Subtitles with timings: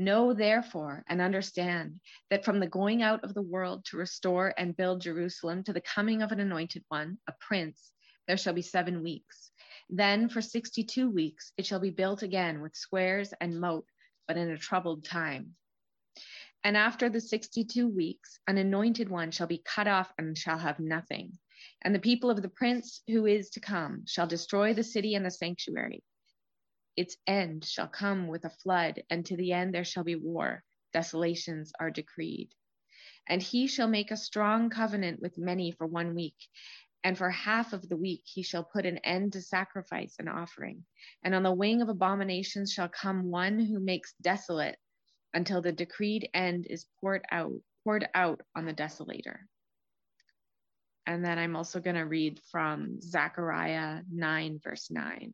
[0.00, 1.98] Know therefore and understand
[2.30, 5.80] that from the going out of the world to restore and build Jerusalem to the
[5.80, 7.90] coming of an anointed one, a prince,
[8.28, 9.50] there shall be seven weeks.
[9.90, 13.86] Then for 62 weeks it shall be built again with squares and moat,
[14.28, 15.56] but in a troubled time.
[16.62, 20.78] And after the 62 weeks, an anointed one shall be cut off and shall have
[20.78, 21.36] nothing.
[21.82, 25.26] And the people of the prince who is to come shall destroy the city and
[25.26, 26.04] the sanctuary.
[26.98, 30.64] Its end shall come with a flood, and to the end there shall be war.
[30.92, 32.52] Desolations are decreed.
[33.28, 36.34] And he shall make a strong covenant with many for one week,
[37.04, 40.84] and for half of the week he shall put an end to sacrifice and offering.
[41.22, 44.76] And on the wing of abominations shall come one who makes desolate
[45.32, 49.38] until the decreed end is poured out, poured out on the desolator.
[51.06, 55.32] And then I'm also going to read from Zechariah 9, verse 9.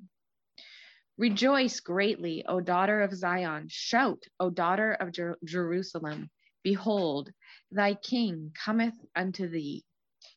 [1.16, 3.66] Rejoice greatly, O daughter of Zion.
[3.68, 6.30] Shout, O daughter of Jer- Jerusalem.
[6.62, 7.30] Behold,
[7.70, 9.84] thy king cometh unto thee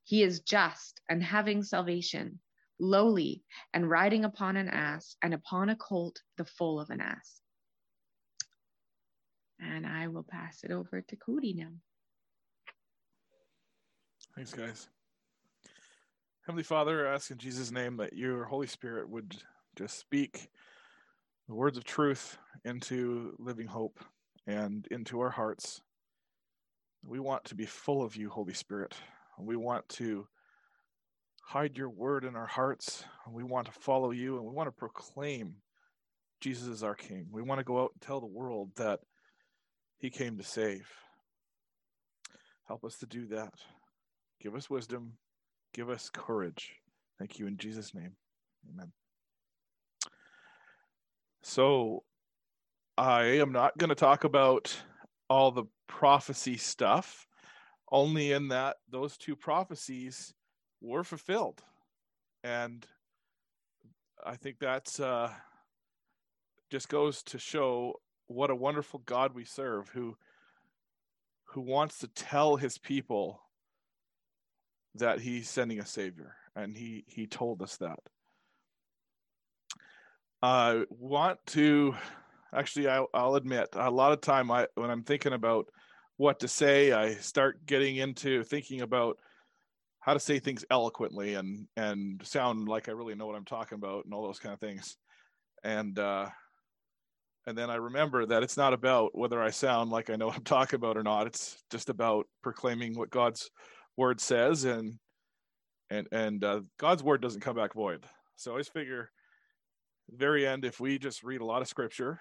[0.08, 2.40] he is just and having salvation,
[2.80, 7.42] lowly and riding upon an ass and upon a colt, the foal of an ass.
[9.60, 11.72] And I will pass it over to Cody now.
[14.36, 14.88] Thanks, guys.
[16.46, 19.36] Heavenly Father, I ask in Jesus' name that your Holy Spirit would
[19.76, 20.48] just speak
[21.48, 24.00] the words of truth into living hope
[24.46, 25.82] and into our hearts.
[27.06, 28.94] We want to be full of you, Holy Spirit.
[29.40, 30.28] We want to
[31.44, 33.06] hide your word in our hearts.
[33.30, 35.56] We want to follow you and we want to proclaim
[36.42, 37.28] Jesus is our King.
[37.32, 39.00] We want to go out and tell the world that
[39.98, 40.88] he came to save.
[42.68, 43.54] Help us to do that.
[44.42, 45.14] Give us wisdom.
[45.74, 46.74] Give us courage.
[47.18, 48.12] Thank you in Jesus' name.
[48.70, 48.92] Amen.
[51.48, 52.04] So,
[52.98, 54.76] I am not going to talk about
[55.30, 57.26] all the prophecy stuff
[57.90, 60.34] only in that those two prophecies
[60.82, 61.64] were fulfilled.
[62.44, 62.86] And
[64.26, 65.32] i think that's uh
[66.72, 67.94] just goes to show
[68.26, 70.18] what a wonderful god we serve who
[71.46, 73.40] who wants to tell his people
[74.96, 76.36] that he's sending a savior.
[76.58, 78.00] And he he told us that
[80.42, 81.96] i want to
[82.54, 85.70] actually I, i'll admit a lot of time i when i'm thinking about
[86.18, 86.92] what to say.
[86.92, 89.18] I start getting into thinking about
[90.00, 93.78] how to say things eloquently and and sound like I really know what I'm talking
[93.78, 94.98] about and all those kind of things.
[95.64, 96.30] And uh,
[97.46, 100.38] and then I remember that it's not about whether I sound like I know what
[100.38, 101.28] I'm talking about or not.
[101.28, 103.50] It's just about proclaiming what God's
[103.96, 104.96] word says and
[105.90, 108.06] and and uh, God's word doesn't come back void.
[108.38, 109.10] So I always figure,
[110.10, 112.20] very end, if we just read a lot of scripture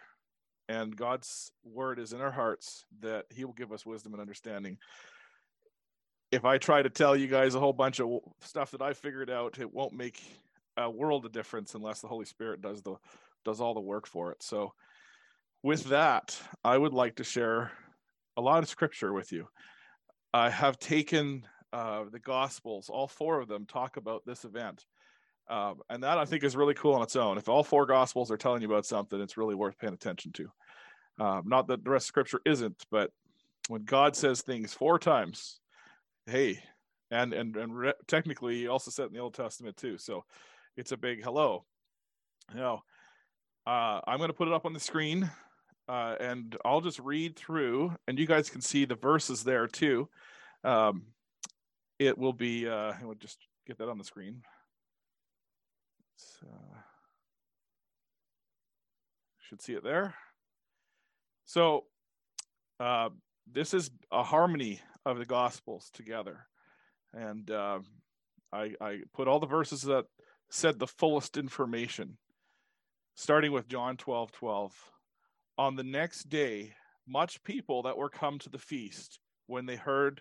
[0.68, 4.78] and God's word is in our hearts that he will give us wisdom and understanding.
[6.32, 9.30] If I try to tell you guys a whole bunch of stuff that I figured
[9.30, 10.20] out, it won't make
[10.76, 12.96] a world of difference unless the Holy Spirit does the
[13.44, 14.42] does all the work for it.
[14.42, 14.72] So
[15.62, 17.70] with that, I would like to share
[18.36, 19.46] a lot of scripture with you.
[20.34, 24.84] I have taken uh, the Gospels, all four of them talk about this event.
[25.48, 27.38] Um, and that I think is really cool on its own.
[27.38, 30.50] If all four gospels are telling you about something, it's really worth paying attention to.
[31.18, 33.10] Um, not that the rest of scripture isn't, but
[33.68, 35.60] when God says things four times,
[36.26, 36.60] hey,
[37.10, 39.98] and and and re- technically he also said in the Old Testament too.
[39.98, 40.24] So
[40.76, 41.64] it's a big hello.
[42.54, 42.82] Now,
[43.66, 45.30] uh, I'm going to put it up on the screen,
[45.88, 50.08] uh, and I'll just read through, and you guys can see the verses there too.
[50.64, 51.06] Um,
[51.98, 52.68] it will be.
[52.68, 54.42] Uh, I will just get that on the screen.
[56.16, 56.46] So,
[59.48, 60.14] should see it there.
[61.44, 61.84] So
[62.80, 63.10] uh,
[63.50, 66.46] this is a harmony of the Gospels together,
[67.12, 67.78] and uh,
[68.52, 70.06] I, I put all the verses that
[70.50, 72.18] said the fullest information,
[73.14, 74.74] starting with John 12 12.
[75.58, 76.74] On the next day,
[77.06, 80.20] much people that were come to the feast when they heard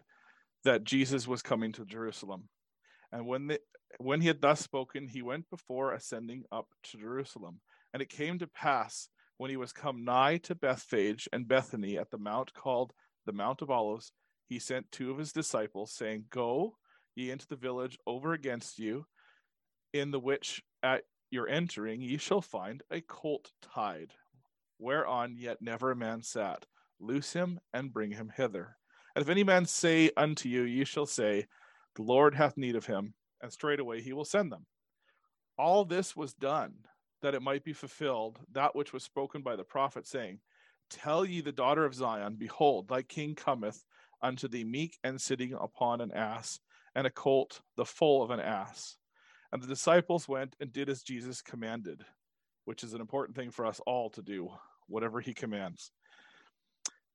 [0.63, 2.49] that Jesus was coming to Jerusalem.
[3.11, 3.59] And when they,
[3.99, 7.61] when he had thus spoken, he went before ascending up to Jerusalem.
[7.93, 12.09] And it came to pass when he was come nigh to Bethphage and Bethany at
[12.09, 12.93] the mount called
[13.25, 14.11] the Mount of Olives,
[14.47, 16.77] he sent two of his disciples, saying, Go
[17.15, 19.05] ye into the village over against you,
[19.93, 24.13] in the which at your entering ye shall find a colt tied,
[24.77, 26.65] whereon yet never a man sat.
[26.99, 28.77] Loose him and bring him hither.
[29.15, 31.47] And if any man say unto you, ye shall say,
[31.95, 33.15] The Lord hath need of him,
[33.45, 34.65] and straightway he will send them.
[35.55, 36.73] All this was done
[37.21, 40.39] that it might be fulfilled that which was spoken by the prophet, saying,
[40.89, 43.85] Tell ye the daughter of Zion, Behold, thy king cometh
[44.21, 46.59] unto thee meek and sitting upon an ass,
[46.95, 48.97] and a colt, the foal of an ass.
[49.51, 52.03] And the disciples went and did as Jesus commanded,
[52.65, 54.49] which is an important thing for us all to do,
[54.87, 55.91] whatever he commands.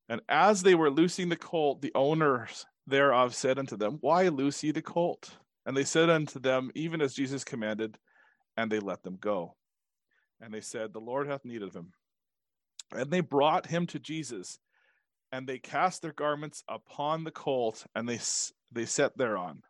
[0.08, 4.62] And as they were loosing the colt, the owners thereof said unto them, Why loose
[4.62, 5.32] ye the colt?
[5.66, 7.98] And they said unto them, Even as Jesus commanded,
[8.56, 9.56] and they let them go.
[10.40, 11.92] And they said, The Lord hath need of him.
[12.92, 14.58] And they brought him to Jesus,
[15.30, 18.18] and they cast their garments upon the colt, and they
[18.72, 19.62] they set thereon.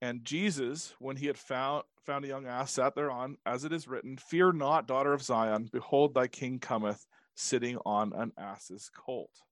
[0.00, 3.88] And Jesus, when he had found found a young ass, sat thereon, as it is
[3.88, 7.04] written, Fear not, daughter of Zion, behold, thy king cometh,
[7.34, 9.42] sitting on an ass's colt.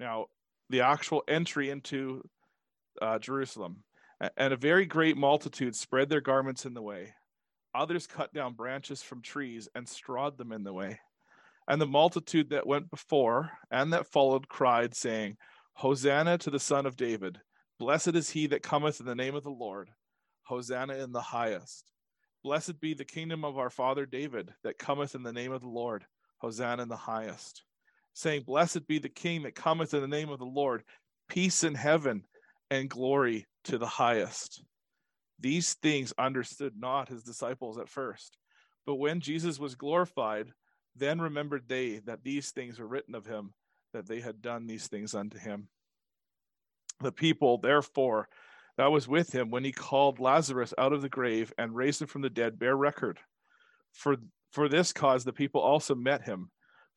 [0.00, 0.26] Now,
[0.72, 2.22] the actual entry into
[3.00, 3.84] uh, Jerusalem.
[4.36, 7.12] And a very great multitude spread their garments in the way.
[7.74, 10.98] Others cut down branches from trees and strawed them in the way.
[11.68, 15.36] And the multitude that went before and that followed cried, saying,
[15.74, 17.40] Hosanna to the Son of David.
[17.78, 19.90] Blessed is he that cometh in the name of the Lord.
[20.44, 21.90] Hosanna in the highest.
[22.44, 25.68] Blessed be the kingdom of our father David that cometh in the name of the
[25.68, 26.04] Lord.
[26.38, 27.62] Hosanna in the highest.
[28.14, 30.82] Saying, Blessed be the king that cometh in the name of the Lord.
[31.28, 32.24] Peace in heaven
[32.70, 34.62] and glory to the highest.
[35.40, 38.36] These things understood not his disciples at first.
[38.86, 40.52] But when Jesus was glorified,
[40.96, 43.54] then remembered they that these things were written of him,
[43.92, 45.68] that they had done these things unto him.
[47.00, 48.28] The people, therefore,
[48.76, 52.08] that was with him when he called Lazarus out of the grave and raised him
[52.08, 53.18] from the dead bear record.
[53.92, 54.16] For,
[54.50, 56.50] for this cause the people also met him,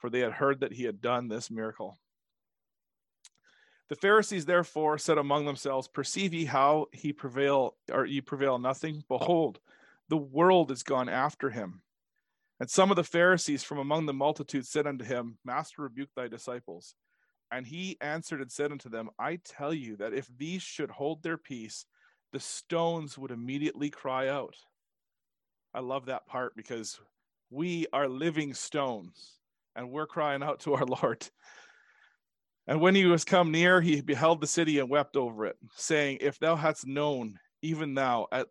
[0.06, 1.98] for they had heard that he had done this miracle.
[3.90, 9.04] The Pharisees therefore said among themselves, Perceive ye how he prevail, or ye prevail nothing?
[9.08, 9.58] Behold,
[10.08, 11.82] the world is gone after him.
[12.60, 16.28] And some of the Pharisees from among the multitude said unto him, Master, rebuke thy
[16.28, 16.94] disciples.
[17.52, 21.24] And he answered and said unto them, I tell you that if these should hold
[21.24, 21.88] their peace,
[22.32, 24.56] the stones would immediately cry out.
[25.74, 27.00] I love that part because
[27.50, 29.40] we are living stones
[29.76, 31.28] and we're crying out to our Lord.
[32.68, 36.20] And when he was come near, he beheld the city and wept over it, saying,
[36.22, 38.48] If thou hadst known, even thou, at,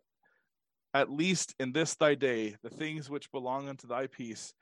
[0.93, 4.53] at least in this thy day, the things which belong unto thy peace,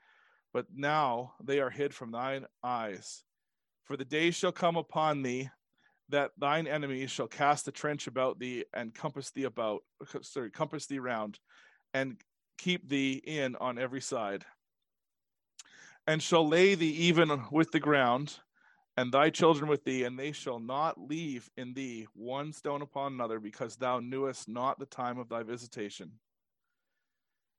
[0.52, 3.22] but now they are hid from thine eyes.
[3.84, 5.50] For the day shall come upon thee
[6.08, 9.82] that thine enemies shall cast a trench about thee and compass thee about,
[10.22, 11.38] sorry, compass thee round,
[11.92, 12.20] and
[12.58, 14.44] keep thee in on every side,
[16.06, 18.38] and shall lay thee even with the ground
[18.96, 23.12] and thy children with thee, and they shall not leave in thee one stone upon
[23.12, 26.12] another, because thou knewest not the time of thy visitation.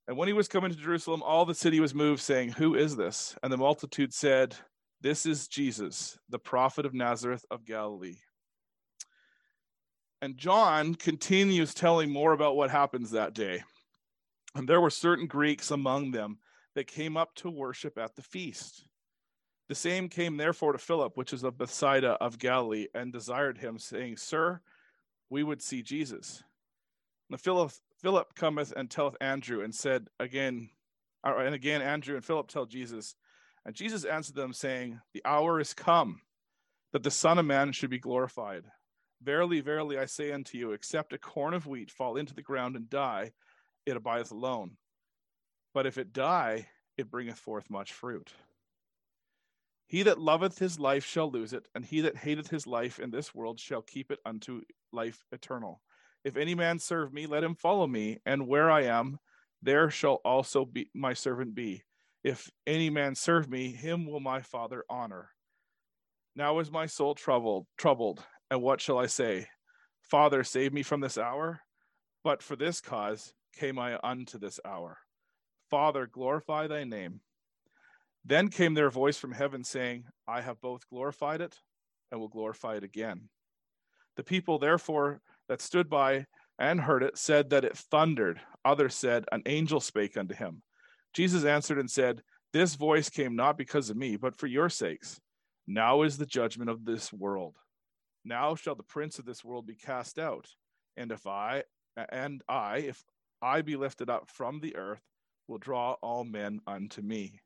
[0.07, 2.95] And when he was coming to Jerusalem, all the city was moved, saying, Who is
[2.95, 3.36] this?
[3.44, 4.56] And the multitude said,
[5.01, 8.18] This is Jesus, the prophet of Nazareth of Galilee.
[10.21, 13.63] And John continues telling more about what happens that day.
[14.56, 16.38] And there were certain Greeks among them
[16.75, 18.86] that came up to worship at the feast.
[19.68, 23.80] The same came therefore to Philip, which is of Bethsaida of Galilee, and desired him,
[23.80, 24.62] saying, Sir,
[25.30, 26.44] we would see Jesus.
[27.31, 30.69] And Philip, Philip cometh and telleth Andrew, and said again,
[31.24, 33.16] and again Andrew and Philip tell Jesus.
[33.66, 36.21] And Jesus answered them, saying, The hour is come
[36.94, 38.64] that the Son of Man should be glorified.
[39.23, 42.76] Verily, verily, I say unto you, except a corn of wheat fall into the ground
[42.76, 43.31] and die,
[43.88, 44.78] it abideth alone.
[45.76, 48.32] But if it die, it bringeth forth much fruit.
[49.88, 53.12] He that loveth his life shall lose it, and he that hateth his life in
[53.12, 54.62] this world shall keep it unto
[54.94, 55.82] life eternal.
[56.24, 59.20] If any man serve me, let him follow me, and where I am,
[59.62, 61.84] there shall also be my servant be.
[62.24, 65.32] If any man serve me, him will my Father honor.
[66.38, 69.48] Now is my soul troubled, troubled, and what shall I say?
[70.02, 71.60] Father, save me from this hour.
[72.24, 75.00] But for this cause came I unto this hour.
[75.76, 77.20] Father, glorify thy name.
[78.24, 81.60] Then came there a voice from heaven saying, I have both glorified it
[82.10, 83.28] and will glorify it again.
[84.16, 86.28] The people, therefore, that stood by
[86.58, 88.40] and heard it said that it thundered.
[88.64, 90.62] Others said, An angel spake unto him.
[91.14, 92.22] Jesus answered and said,
[92.54, 95.20] This voice came not because of me, but for your sakes.
[95.68, 97.58] Now is the judgment of this world.
[98.24, 100.48] Now shall the prince of this world be cast out.
[100.96, 101.64] And if I,
[102.14, 103.04] and I, if
[103.42, 105.02] I be lifted up from the earth,
[105.47, 107.42] will draw all men unto me.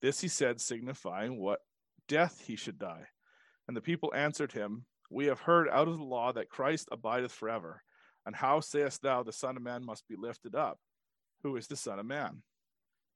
[0.00, 1.60] This he said, signifying what
[2.06, 3.06] death he should die.
[3.66, 7.32] And the people answered him, We have heard out of the law that Christ abideth
[7.32, 7.82] forever.
[8.26, 10.78] And how sayest thou the Son of Man must be lifted up?
[11.42, 12.42] Who is the Son of Man?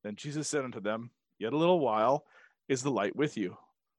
[0.02, 2.24] Then Jesus said unto them, Yet a little while
[2.68, 3.56] is the light with you.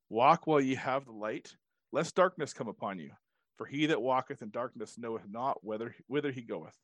[0.10, 1.56] Walk while ye have the light,
[1.92, 3.12] lest darkness come upon you.
[3.58, 6.78] For he that walketh in darkness knoweth not whither, whither he goeth.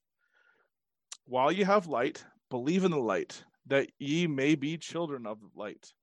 [1.25, 5.49] While ye have light, believe in the light, that ye may be children of the
[5.55, 5.93] light.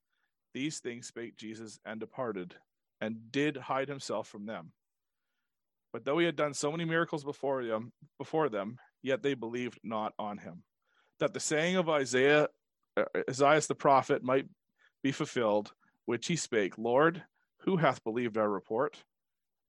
[0.54, 2.54] These things spake Jesus and departed,
[3.00, 4.72] and did hide himself from them.
[5.92, 9.78] But though he had done so many miracles before them, before them, yet they believed
[9.82, 10.62] not on him.
[11.20, 12.48] That the saying of Isaiah,
[12.96, 14.46] uh, Isaiah the prophet might
[15.02, 15.72] be fulfilled,
[16.04, 17.22] which he spake, Lord,
[17.60, 18.96] who hath believed our report?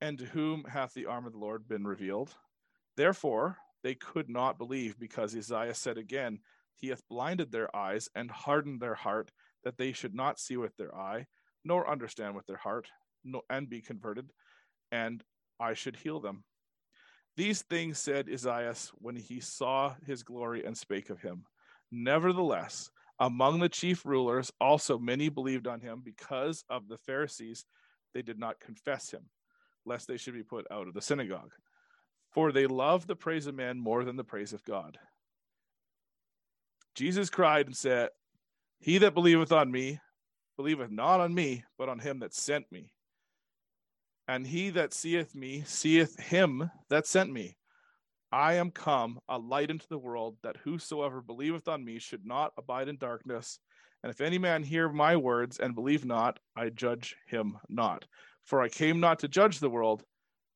[0.01, 2.33] And to whom hath the arm of the Lord been revealed?
[2.95, 6.39] Therefore they could not believe, because Isaiah said again,
[6.77, 9.31] He hath blinded their eyes and hardened their heart,
[9.63, 11.25] that they should not see with their eye,
[11.65, 12.87] nor understand with their heart,
[13.49, 14.31] and be converted,
[14.91, 15.23] and
[15.59, 16.43] I should heal them.
[17.35, 21.45] These things said Isaiah when he saw his glory and spake of him.
[21.91, 27.65] Nevertheless, among the chief rulers also many believed on him because of the Pharisees.
[28.13, 29.29] They did not confess him,
[29.85, 31.51] lest they should be put out of the synagogue.
[32.31, 34.97] For they love the praise of men more than the praise of God.
[36.97, 38.09] Jesus cried and said,
[38.79, 39.99] He that believeth on me,
[40.55, 42.91] believeth not on me, but on him that sent me.
[44.27, 47.55] And he that seeth me seeth him that sent me.
[48.31, 52.51] I am come a light into the world, that whosoever believeth on me should not
[52.57, 53.59] abide in darkness.
[54.01, 58.05] And if any man hear my words and believe not, I judge him not.
[58.43, 60.03] For I came not to judge the world,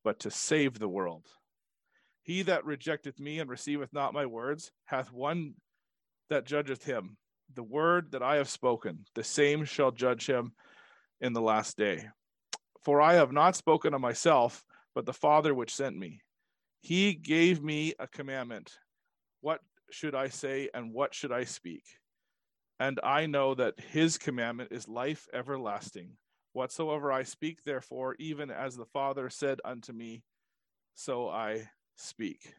[0.04, 1.28] but to save the world.
[2.24, 5.54] He that rejecteth me and receiveth not my words hath one
[6.32, 7.18] that judgeth him.
[7.54, 10.54] The word that I have spoken, the same shall judge him
[11.20, 12.08] in the last day.
[12.84, 14.64] For I have not spoken of myself,
[14.96, 16.22] but the Father which sent me.
[16.80, 18.72] He gave me a commandment.
[19.42, 19.60] What
[19.92, 21.84] should I say and what should I speak?
[22.80, 26.18] And I know that his commandment is life everlasting.
[26.54, 30.24] Whatsoever I speak, therefore, even as the Father said unto me,
[30.96, 32.56] so I speak.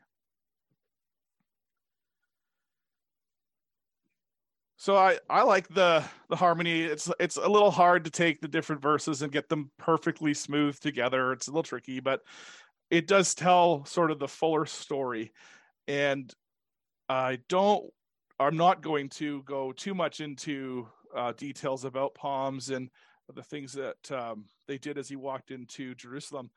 [4.82, 6.82] So I, I like the the harmony.
[6.82, 10.76] It's it's a little hard to take the different verses and get them perfectly smooth
[10.80, 11.30] together.
[11.30, 12.22] It's a little tricky, but
[12.90, 15.30] it does tell sort of the fuller story.
[15.86, 16.34] And
[17.08, 17.84] I don't
[18.40, 22.90] I'm not going to go too much into uh, details about palms and
[23.32, 26.50] the things that um, they did as he walked into Jerusalem.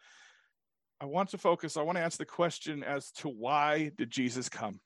[1.00, 4.50] I want to focus, I want to answer the question as to why did Jesus
[4.50, 4.80] come?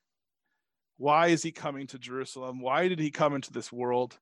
[1.00, 2.60] Why is he coming to Jerusalem?
[2.60, 4.18] Why did he come into this world?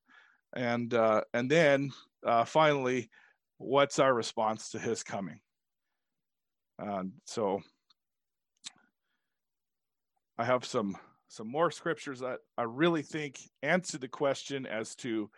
[0.55, 1.91] And uh, and then
[2.25, 3.09] uh, finally,
[3.57, 5.41] what's our response to his coming?
[6.77, 7.59] And so
[10.37, 10.95] I have some
[11.27, 15.29] some more scriptures that I really think answer the question as to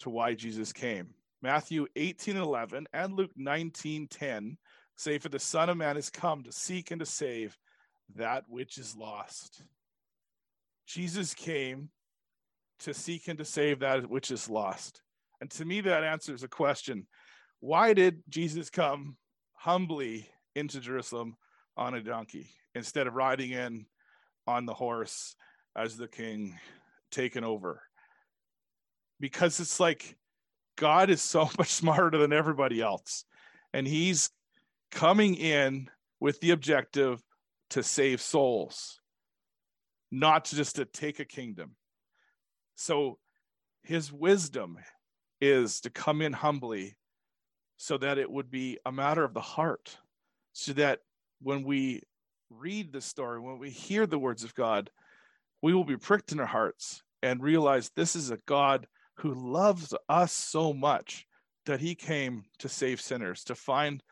[0.00, 1.14] to why Jesus came.
[1.40, 4.58] Matthew 18 11 and Luke 19 10
[4.96, 7.56] say, For the Son of Man is come to seek and to save
[8.16, 9.62] that which is lost.
[10.88, 11.90] Jesus came
[12.80, 15.02] to seek and to save that which is lost.
[15.40, 17.06] And to me, that answers a question
[17.60, 19.16] why did Jesus come
[19.52, 21.36] humbly into Jerusalem
[21.76, 23.84] on a donkey instead of riding in
[24.46, 25.34] on the horse
[25.76, 26.56] as the king
[27.10, 27.82] taken over?
[29.20, 30.16] Because it's like
[30.76, 33.24] God is so much smarter than everybody else.
[33.74, 34.30] And he's
[34.90, 35.90] coming in
[36.20, 37.22] with the objective
[37.70, 38.98] to save souls
[40.10, 41.76] not just to take a kingdom.
[42.74, 43.18] So
[43.82, 44.78] his wisdom
[45.40, 46.96] is to come in humbly
[47.76, 49.96] so that it would be a matter of the heart,
[50.52, 51.00] so that
[51.40, 52.02] when we
[52.50, 54.90] read the story, when we hear the words of God,
[55.62, 58.86] we will be pricked in our hearts and realize this is a God
[59.18, 61.26] who loves us so much
[61.66, 64.02] that he came to save sinners, to find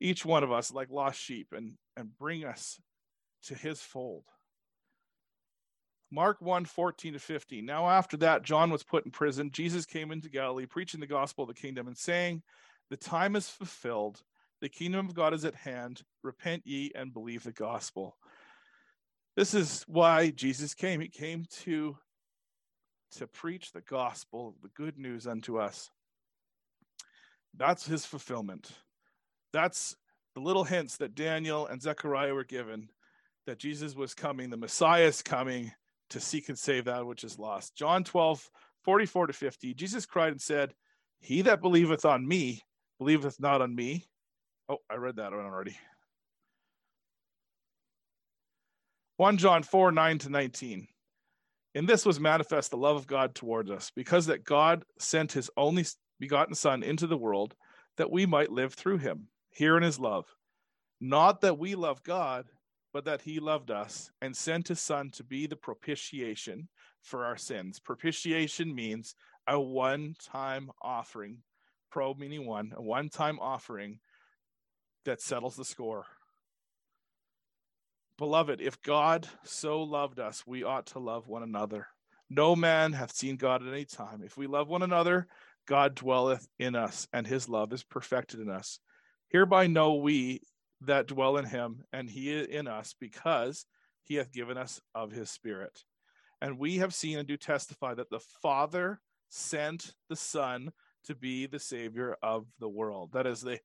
[0.00, 2.80] each one of us like lost sheep and, and bring us
[3.44, 4.24] to his fold.
[6.10, 7.64] Mark 1 14 to 15.
[7.64, 9.50] Now, after that, John was put in prison.
[9.52, 12.42] Jesus came into Galilee, preaching the gospel of the kingdom and saying,
[12.90, 14.22] The time is fulfilled.
[14.60, 16.02] The kingdom of God is at hand.
[16.22, 18.16] Repent ye and believe the gospel.
[19.36, 21.00] This is why Jesus came.
[21.00, 21.96] He came to,
[23.12, 25.90] to preach the gospel, the good news unto us.
[27.56, 28.70] That's his fulfillment.
[29.52, 29.96] That's
[30.34, 32.90] the little hints that Daniel and Zechariah were given
[33.46, 35.72] that Jesus was coming, the Messiah is coming
[36.10, 37.76] to seek and save that which is lost.
[37.76, 38.48] John 12,
[38.84, 39.74] 44 to 50.
[39.74, 40.74] Jesus cried and said,
[41.20, 42.62] He that believeth on me,
[42.98, 44.06] believeth not on me.
[44.68, 45.76] Oh, I read that one already.
[49.16, 50.86] 1 John 4, 9 to 19.
[51.74, 55.50] In this was manifest the love of God towards us, because that God sent his
[55.56, 55.84] only
[56.18, 57.54] begotten Son into the world
[57.96, 59.28] that we might live through him.
[59.50, 60.26] Here in his love.
[61.00, 62.46] Not that we love God,
[62.92, 66.68] but that he loved us and sent his Son to be the propitiation
[67.02, 67.78] for our sins.
[67.78, 69.14] Propitiation means
[69.46, 71.38] a one time offering,
[71.90, 74.00] pro meaning one, a one time offering
[75.04, 76.04] that settles the score.
[78.18, 81.86] Beloved, if God so loved us, we ought to love one another.
[82.28, 84.22] No man hath seen God at any time.
[84.22, 85.26] If we love one another,
[85.66, 88.78] God dwelleth in us, and his love is perfected in us.
[89.28, 90.42] Hereby know we
[90.82, 93.66] that dwell in him, and he in us, because
[94.04, 95.84] he hath given us of his Spirit.
[96.40, 100.72] And we have seen and do testify that the Father sent the Son
[101.04, 103.12] to be the Savior of the world.
[103.12, 103.60] That is the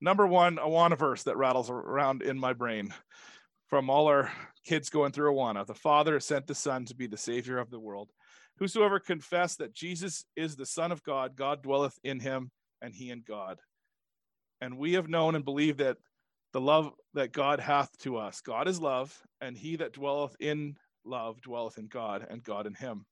[0.00, 2.92] number one Awana verse that rattles around in my brain
[3.68, 4.30] from all our
[4.64, 5.66] kids going through Awana.
[5.66, 8.10] The Father sent the Son to be the Savior of the world.
[8.58, 12.50] Whosoever confess that Jesus is the Son of God, God dwelleth in him,
[12.80, 13.60] and he in God.
[14.60, 15.96] And we have known and believed that
[16.52, 18.40] the love that God hath to us.
[18.40, 22.74] God is love, and he that dwelleth in love dwelleth in God, and God in
[22.74, 23.06] him.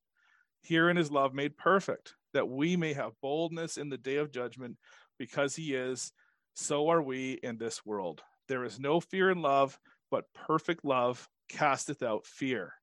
[0.63, 4.77] Herein is love made perfect, that we may have boldness in the day of judgment,
[5.19, 6.13] because he is,
[6.55, 8.23] so are we in this world.
[8.49, 9.79] There is no fear in love,
[10.11, 12.75] but perfect love casteth out fear,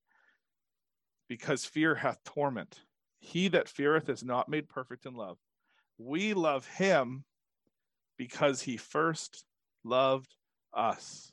[1.29, 2.79] because fear hath torment.
[3.19, 5.37] He that feareth is not made perfect in love.
[5.97, 7.25] We love him
[8.17, 9.45] because he first
[9.83, 10.33] loved
[10.73, 11.31] us.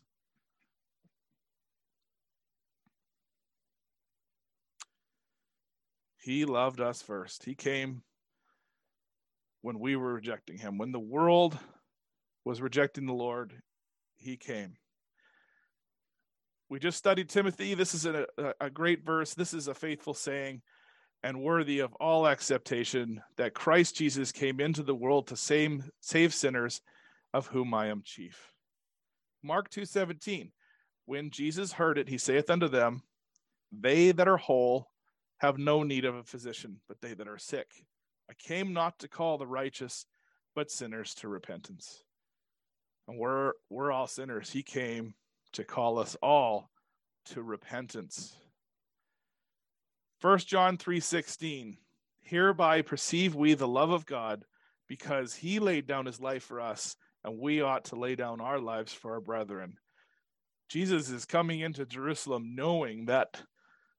[6.23, 7.45] He loved us first.
[7.45, 8.03] He came
[9.61, 10.79] when we were rejecting him.
[10.79, 11.59] When the world
[12.45, 13.53] was rejecting the Lord,
[14.17, 14.77] he came
[16.69, 17.75] we just studied Timothy.
[17.75, 18.27] This is a,
[18.61, 19.35] a great verse.
[19.35, 20.63] This is a faithful saying
[21.23, 26.35] and worthy of all acceptation that Christ Jesus came into the world to save, save
[26.35, 26.81] sinners,
[27.33, 28.54] of whom I am chief.
[29.45, 30.51] Mark 2:17.
[31.05, 33.03] When Jesus heard it, he saith unto them,
[33.71, 34.91] They that are whole
[35.39, 37.85] have no need of a physician, but they that are sick.
[38.31, 40.07] I came not to call the righteous,
[40.55, 42.03] but sinners to repentance.
[43.07, 44.51] And we're we're all sinners.
[44.51, 45.15] He came
[45.53, 46.71] to call us all
[47.27, 48.35] to repentance.
[50.23, 51.77] 1 John 3:16
[52.23, 54.47] Hereby perceive we the love of God
[54.89, 58.61] because he laid down his life for us and we ought to lay down our
[58.61, 59.79] lives for our brethren.
[60.69, 63.43] Jesus is coming into Jerusalem knowing that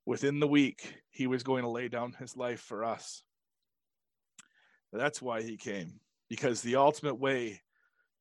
[0.05, 3.23] within the week he was going to lay down his life for us.
[4.93, 7.61] That's why he came because the ultimate way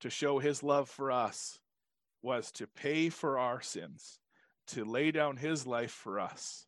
[0.00, 1.58] to show his love for us
[2.22, 4.18] was to pay for our sins,
[4.68, 6.66] to lay down his life for us.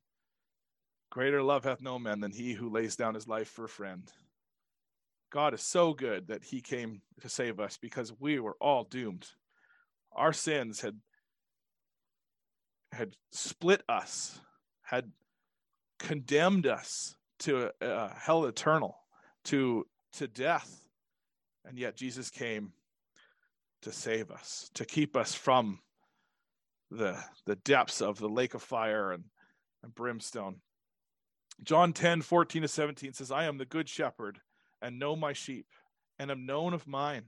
[1.10, 4.10] Greater love hath no man than he who lays down his life for a friend.
[5.36, 9.26] God is so good that he came to save us because we were all doomed.
[10.12, 10.96] Our sins had
[12.90, 14.40] had split us,
[14.80, 15.12] had
[15.98, 18.96] condemned us to uh, hell eternal,
[19.44, 20.88] to to death.
[21.66, 22.72] And yet Jesus came
[23.82, 25.80] to save us, to keep us from
[26.90, 29.24] the, the depths of the lake of fire and,
[29.82, 30.62] and brimstone.
[31.62, 34.40] John 10, 14 to 17 says, I am the good shepherd
[34.86, 35.66] and know my sheep,
[36.16, 37.24] and am known of mine.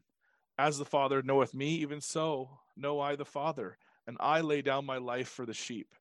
[0.57, 4.87] As the Father knoweth me, even so know I the Father, and I lay down
[4.87, 5.93] my life for the sheep.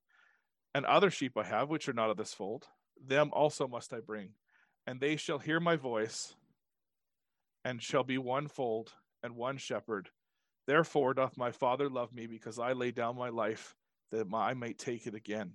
[0.75, 2.67] And other sheep I have, which are not of this fold,
[3.03, 4.33] them also must I bring,
[4.85, 6.35] and they shall hear my voice,
[7.65, 8.93] and shall be one fold
[9.23, 10.11] and one shepherd.
[10.67, 13.75] Therefore doth my Father love me, because I lay down my life
[14.11, 15.53] that I might take it again.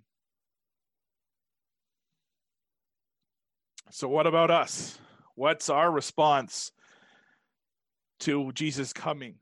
[3.91, 4.99] So, what about us?
[5.35, 6.73] What's our response
[8.21, 9.37] to Jesus coming?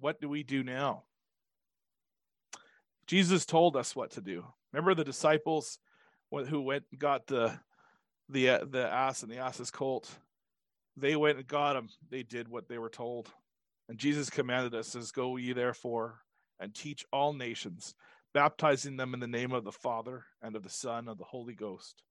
[0.00, 1.04] What do we do now?
[3.06, 4.44] Jesus told us what to do.
[4.72, 5.78] Remember the disciples
[6.30, 7.58] who went and got the
[8.28, 10.10] the uh, the ass and the ass's colt.
[10.96, 11.88] They went and got him.
[12.10, 13.30] They did what they were told.
[13.88, 16.20] And Jesus commanded us, says, Go ye therefore
[16.58, 17.94] and teach all nations,
[18.32, 21.24] baptizing them in the name of the Father and of the Son and of the
[21.24, 22.02] Holy Ghost,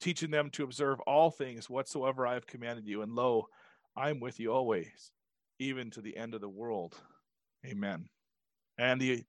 [0.00, 3.02] teaching them to observe all things whatsoever I have commanded you.
[3.02, 3.48] And lo,
[3.96, 5.12] I am with you always,
[5.58, 6.94] even to the end of the world.
[7.66, 8.08] Amen.
[8.78, 9.24] And the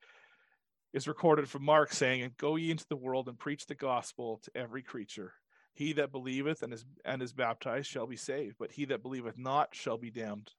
[0.93, 4.39] is recorded from Mark saying, And go ye into the world and preach the gospel
[4.43, 5.33] to every creature.
[5.73, 9.37] He that believeth and is and is baptized shall be saved, but he that believeth
[9.37, 10.51] not shall be damned.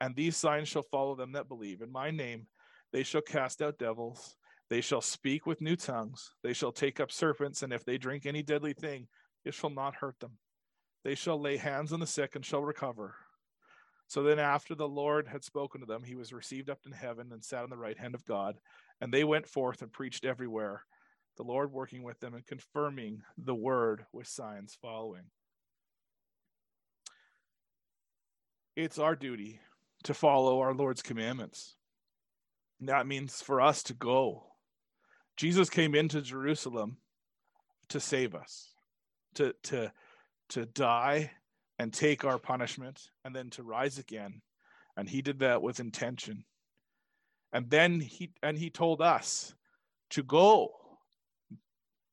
[0.00, 1.80] And these signs shall follow them that believe.
[1.80, 2.48] In my name
[2.92, 4.36] they shall cast out devils.
[4.68, 6.32] They shall speak with new tongues.
[6.42, 9.06] They shall take up serpents, and if they drink any deadly thing,
[9.44, 10.38] it shall not hurt them.
[11.04, 13.16] They shall lay hands on the sick and shall recover.
[14.06, 17.30] So then, after the Lord had spoken to them, he was received up in heaven
[17.32, 18.56] and sat on the right hand of God.
[19.00, 20.84] And they went forth and preached everywhere,
[21.36, 25.24] the Lord working with them and confirming the word with signs following.
[28.76, 29.60] It's our duty
[30.04, 31.76] to follow our Lord's commandments.
[32.80, 34.44] That means for us to go.
[35.36, 36.98] Jesus came into Jerusalem
[37.88, 38.71] to save us,
[39.34, 39.92] to, to,
[40.50, 41.30] to die
[41.78, 44.40] and take our punishment, and then to rise again.
[44.96, 46.44] And he did that with intention.
[47.52, 49.54] And then he and he told us
[50.10, 50.70] to go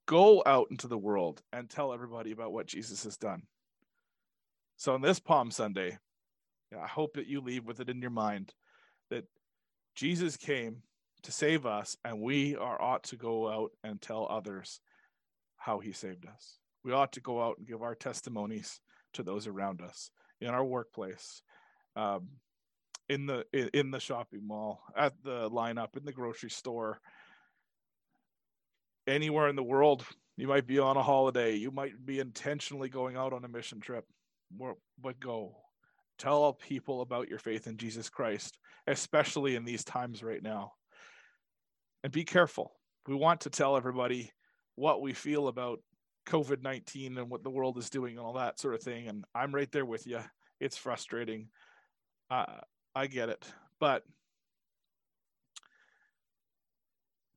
[0.08, 3.43] go out into the world and tell everybody about what Jesus has done.
[4.77, 5.99] So on this Palm Sunday,
[6.75, 8.53] I hope that you leave with it in your mind
[9.10, 9.25] that
[9.95, 10.82] Jesus came
[11.23, 14.79] to save us, and we are ought to go out and tell others
[15.58, 16.58] how he saved us.
[16.83, 18.79] We ought to go out and give our testimonies
[19.13, 20.11] to those around us
[20.41, 21.41] in our workplace,
[21.95, 22.29] um,
[23.09, 26.99] in the in the shopping mall, at the lineup, in the grocery store,
[29.07, 30.05] anywhere in the world.
[30.37, 31.55] You might be on a holiday.
[31.55, 34.05] You might be intentionally going out on a mission trip,
[34.57, 35.55] but go
[36.17, 40.73] tell people about your faith in Jesus Christ, especially in these times right now.
[42.03, 42.73] And be careful.
[43.07, 44.31] We want to tell everybody
[44.75, 45.79] what we feel about
[46.29, 49.07] COVID 19 and what the world is doing and all that sort of thing.
[49.07, 50.19] And I'm right there with you.
[50.59, 51.49] It's frustrating.
[52.29, 52.45] Uh,
[52.95, 53.45] I get it.
[53.79, 54.03] But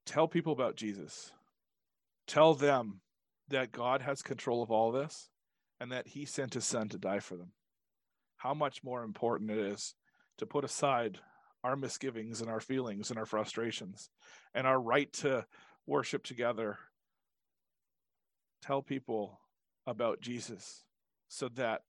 [0.06, 1.32] tell people about Jesus.
[2.26, 3.00] Tell them
[3.48, 5.28] that God has control of all this
[5.80, 7.52] and that he sent his son to die for them.
[8.36, 9.94] How much more important it is
[10.38, 11.18] to put aside
[11.64, 14.10] our misgivings and our feelings and our frustrations
[14.54, 15.46] and our right to
[15.86, 16.78] worship together
[18.62, 19.40] tell people
[19.86, 20.84] about Jesus
[21.28, 21.82] so that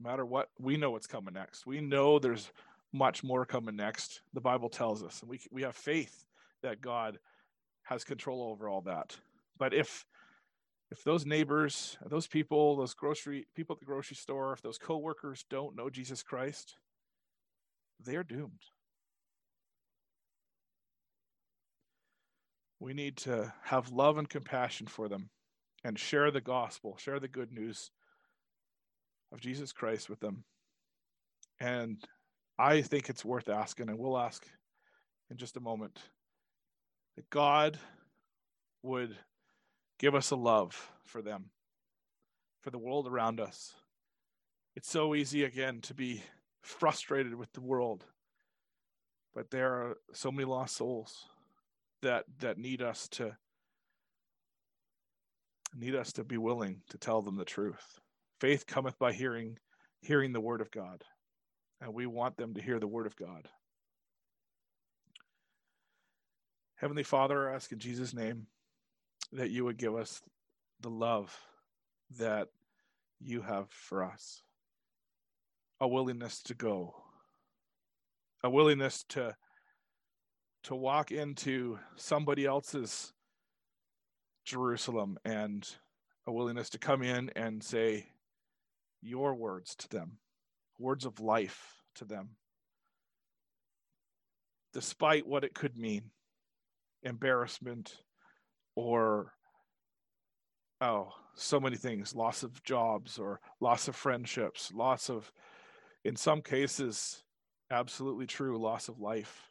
[0.00, 1.66] no matter what, we know what's coming next.
[1.66, 2.50] We know there's
[2.92, 4.20] much more coming next.
[4.34, 6.24] The Bible tells us, and we we have faith
[6.62, 7.18] that God
[7.84, 9.16] has control over all that.
[9.58, 10.04] But if
[10.90, 15.44] if those neighbors, those people, those grocery people at the grocery store, if those coworkers
[15.50, 16.74] don't know Jesus Christ,
[18.00, 18.62] they're doomed.
[22.78, 25.30] We need to have love and compassion for them
[25.86, 27.92] and share the gospel, share the good news
[29.32, 30.42] of Jesus Christ with them.
[31.60, 32.02] And
[32.58, 34.44] I think it's worth asking, and we'll ask
[35.30, 36.00] in just a moment,
[37.14, 37.78] that God
[38.82, 39.16] would
[40.00, 41.50] give us a love for them,
[42.62, 43.72] for the world around us.
[44.74, 46.24] It's so easy, again, to be
[46.62, 48.04] frustrated with the world,
[49.36, 51.26] but there are so many lost souls
[52.02, 53.36] that that need us to
[55.74, 58.00] need us to be willing to tell them the truth.
[58.40, 59.58] Faith cometh by hearing,
[60.00, 61.02] hearing the word of God.
[61.80, 63.48] And we want them to hear the word of God.
[66.76, 68.46] Heavenly Father, I ask in Jesus' name
[69.32, 70.22] that you would give us
[70.80, 71.38] the love
[72.18, 72.48] that
[73.20, 74.42] you have for us,
[75.80, 76.94] a willingness to go,
[78.42, 79.34] a willingness to
[80.64, 83.12] to walk into somebody else's
[84.46, 85.68] Jerusalem and
[86.26, 88.06] a willingness to come in and say
[89.02, 90.18] your words to them,
[90.78, 92.30] words of life to them,
[94.72, 96.10] despite what it could mean
[97.02, 97.98] embarrassment
[98.76, 99.32] or,
[100.80, 105.30] oh, so many things loss of jobs or loss of friendships, loss of,
[106.04, 107.22] in some cases,
[107.70, 109.50] absolutely true, loss of life.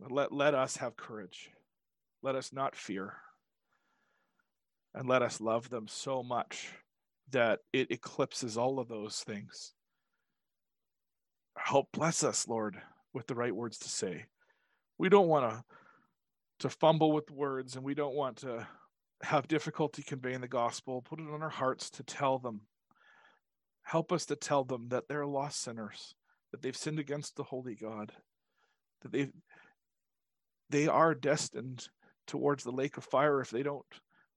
[0.00, 1.50] Let, let us have courage
[2.22, 3.14] let us not fear.
[4.94, 6.68] And let us love them so much
[7.30, 9.72] that it eclipses all of those things.
[11.56, 12.80] Help bless us, Lord,
[13.14, 14.26] with the right words to say.
[14.98, 15.64] We don't want to
[16.60, 18.64] to fumble with words and we don't want to
[19.22, 21.02] have difficulty conveying the gospel.
[21.02, 22.60] Put it on our hearts to tell them.
[23.82, 26.14] Help us to tell them that they're lost sinners,
[26.52, 28.12] that they've sinned against the holy God,
[29.00, 29.30] that they
[30.70, 31.88] they are destined
[32.26, 33.84] towards the lake of fire if they don't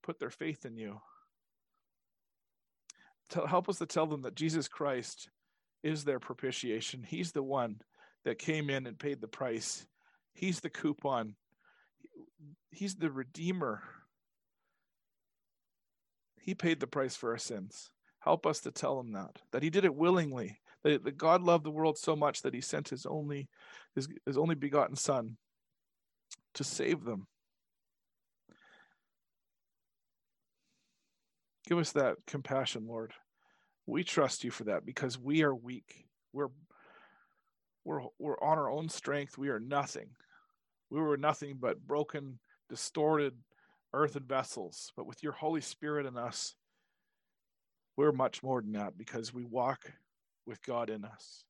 [0.03, 1.01] put their faith in you.
[3.29, 5.29] To help us to tell them that Jesus Christ
[5.83, 7.03] is their propitiation.
[7.03, 7.81] He's the one
[8.23, 9.85] that came in and paid the price.
[10.33, 11.35] He's the coupon.
[12.71, 13.81] He's the redeemer.
[16.41, 17.89] He paid the price for our sins.
[18.19, 21.71] Help us to tell them that, that he did it willingly, that, God loved the
[21.71, 23.47] world so much that he sent his only,
[23.93, 25.37] his, his only begotten son
[26.55, 27.27] to save them.
[31.67, 33.13] Give us that compassion, Lord.
[33.87, 36.05] We trust you for that because we are weak.
[36.33, 36.49] We're
[37.83, 39.37] we're we're on our own strength.
[39.37, 40.09] We are nothing.
[40.89, 43.33] We were nothing but broken, distorted
[43.93, 44.91] earthen vessels.
[44.95, 46.55] But with your Holy Spirit in us,
[47.95, 49.91] we're much more than that because we walk
[50.45, 51.43] with God in us.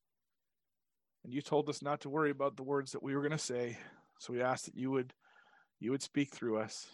[1.23, 3.37] And you told us not to worry about the words that we were going to
[3.37, 3.77] say.
[4.19, 5.13] So we ask that you would
[5.79, 6.87] you would speak through us.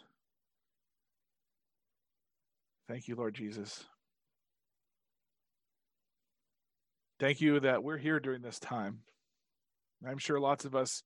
[2.91, 3.85] Thank you, Lord Jesus.
[7.21, 8.99] Thank you that we're here during this time.
[10.05, 11.01] I'm sure lots of us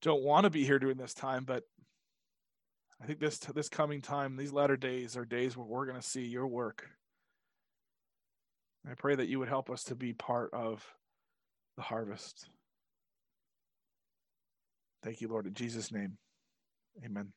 [0.00, 1.62] don't want to be here during this time, but
[3.00, 6.06] I think this this coming time, these latter days are days where we're going to
[6.06, 6.88] see your work.
[8.84, 10.84] I pray that you would help us to be part of
[11.76, 12.48] the harvest.
[15.04, 16.18] Thank you, Lord, in Jesus' name.
[17.04, 17.32] Amen.